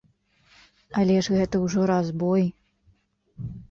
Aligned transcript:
Але 1.03 1.19
ж 1.27 1.37
гэта 1.37 1.55
ўжо 1.69 1.81
разбой! 1.95 2.43